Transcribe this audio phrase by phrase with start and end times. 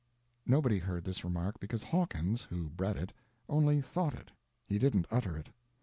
[0.47, 3.13] Nobody heard this remark, because Hawkins, who bred it,
[3.47, 4.31] only thought it,
[4.65, 5.49] he didn't utter it.